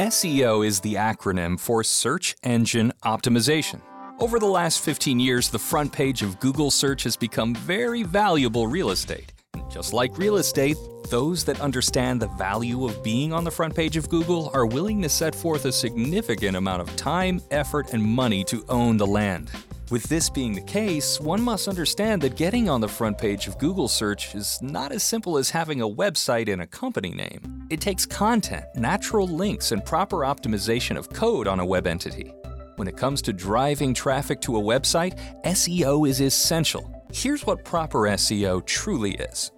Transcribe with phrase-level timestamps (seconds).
[0.00, 3.82] SEO is the acronym for Search Engine Optimization.
[4.18, 8.66] Over the last 15 years, the front page of Google search has become very valuable
[8.66, 9.30] real estate.
[9.52, 10.78] And Just like real estate,
[11.10, 15.02] those that understand the value of being on the front page of Google are willing
[15.02, 19.50] to set forth a significant amount of time, effort, and money to own the land.
[19.90, 23.58] With this being the case, one must understand that getting on the front page of
[23.58, 27.66] Google search is not as simple as having a website and a company name.
[27.70, 32.32] It takes content, natural links, and proper optimization of code on a web entity.
[32.76, 36.88] When it comes to driving traffic to a website, SEO is essential.
[37.12, 39.50] Here's what proper SEO truly is.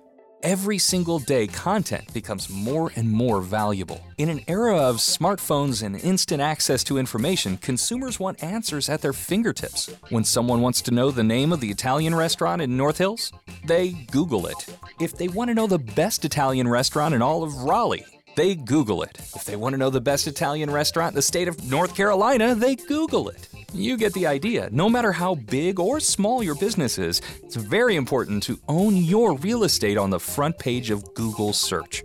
[0.42, 4.04] Every single day, content becomes more and more valuable.
[4.18, 9.12] In an era of smartphones and instant access to information, consumers want answers at their
[9.12, 9.94] fingertips.
[10.10, 13.32] When someone wants to know the name of the Italian restaurant in North Hills,
[13.66, 14.66] they Google it.
[14.98, 19.04] If they want to know the best Italian restaurant in all of Raleigh, they Google
[19.04, 19.18] it.
[19.36, 22.56] If they want to know the best Italian restaurant in the state of North Carolina,
[22.56, 23.48] they Google it.
[23.74, 24.68] You get the idea.
[24.70, 29.34] No matter how big or small your business is, it's very important to own your
[29.38, 32.04] real estate on the front page of Google search.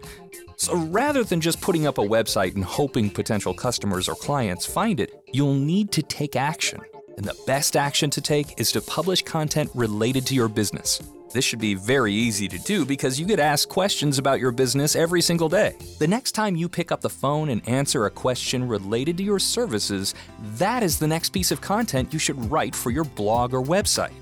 [0.56, 5.02] So rather than just putting up a website and hoping potential customers or clients find
[5.02, 6.80] it, you'll need to take action.
[7.18, 11.02] And the best action to take is to publish content related to your business.
[11.34, 14.96] This should be very easy to do because you get asked questions about your business
[14.96, 15.76] every single day.
[16.00, 19.40] The next time you pick up the phone and answer a question related to your
[19.40, 20.16] services,
[20.54, 24.14] that is the next piece of content you should write for your blog or website.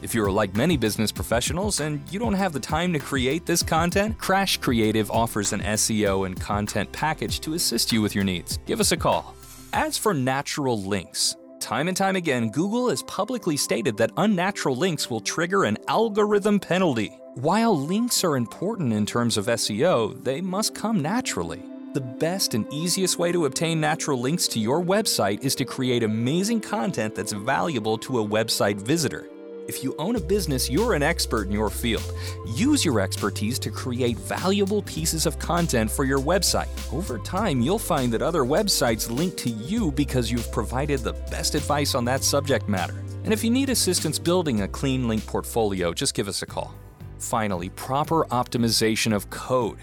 [0.00, 3.62] If you're like many business professionals and you don't have the time to create this
[3.62, 8.58] content, Crash Creative offers an SEO and content package to assist you with your needs.
[8.66, 9.34] Give us a call.
[9.72, 15.08] As for natural links, Time and time again, Google has publicly stated that unnatural links
[15.08, 17.18] will trigger an algorithm penalty.
[17.36, 21.62] While links are important in terms of SEO, they must come naturally.
[21.94, 26.02] The best and easiest way to obtain natural links to your website is to create
[26.02, 29.26] amazing content that's valuable to a website visitor.
[29.66, 32.04] If you own a business, you're an expert in your field.
[32.54, 36.68] Use your expertise to create valuable pieces of content for your website.
[36.92, 41.54] Over time, you'll find that other websites link to you because you've provided the best
[41.54, 43.02] advice on that subject matter.
[43.24, 46.74] And if you need assistance building a clean link portfolio, just give us a call.
[47.18, 49.78] Finally, proper optimization of code.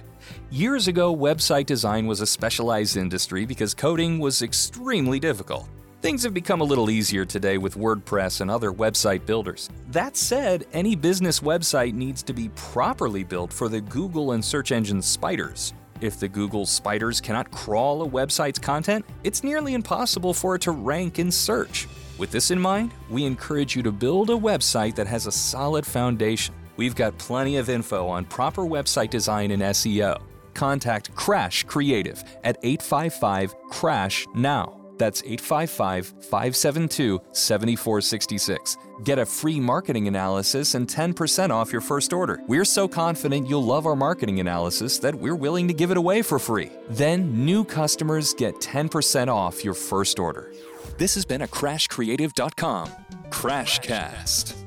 [0.52, 5.68] Years ago, website design was a specialized industry because coding was extremely difficult.
[6.02, 9.70] Things have become a little easier today with WordPress and other website builders.
[9.90, 14.72] That said, any business website needs to be properly built for the Google and search
[14.72, 15.74] engine spiders.
[16.02, 20.72] If the Google spiders cannot crawl a website's content, it's nearly impossible for it to
[20.72, 21.88] rank in search.
[22.18, 25.86] With this in mind, we encourage you to build a website that has a solid
[25.86, 26.56] foundation.
[26.78, 30.20] We've got plenty of info on proper website design and SEO.
[30.56, 34.81] Contact Crash Creative at 855 Crash now.
[35.02, 38.78] That's 855 572 7466.
[39.04, 42.40] Get a free marketing analysis and 10% off your first order.
[42.48, 46.22] We're so confident you'll love our marketing analysis that we're willing to give it away
[46.22, 46.70] for free.
[46.88, 50.54] Then, new customers get 10% off your first order.
[51.00, 52.90] This has been a CrashCreative.com
[53.32, 54.61] Crashcast.